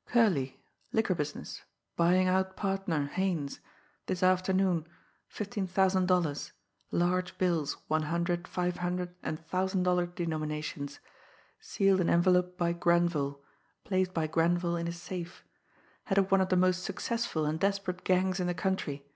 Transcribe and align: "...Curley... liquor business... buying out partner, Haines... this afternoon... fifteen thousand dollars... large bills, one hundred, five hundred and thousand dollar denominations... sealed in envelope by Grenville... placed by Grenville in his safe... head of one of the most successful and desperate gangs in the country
"...Curley... 0.12 0.60
liquor 0.92 1.14
business... 1.14 1.62
buying 1.96 2.28
out 2.28 2.56
partner, 2.58 3.06
Haines... 3.06 3.60
this 4.04 4.22
afternoon... 4.22 4.86
fifteen 5.28 5.66
thousand 5.66 6.04
dollars... 6.08 6.52
large 6.90 7.38
bills, 7.38 7.78
one 7.88 8.02
hundred, 8.02 8.46
five 8.46 8.76
hundred 8.76 9.14
and 9.22 9.40
thousand 9.46 9.84
dollar 9.84 10.04
denominations... 10.04 11.00
sealed 11.58 12.02
in 12.02 12.10
envelope 12.10 12.58
by 12.58 12.74
Grenville... 12.74 13.40
placed 13.84 14.12
by 14.12 14.26
Grenville 14.26 14.76
in 14.76 14.84
his 14.84 15.00
safe... 15.00 15.42
head 16.04 16.18
of 16.18 16.30
one 16.30 16.42
of 16.42 16.50
the 16.50 16.56
most 16.56 16.82
successful 16.82 17.46
and 17.46 17.58
desperate 17.58 18.04
gangs 18.04 18.40
in 18.40 18.46
the 18.46 18.52
country 18.52 19.06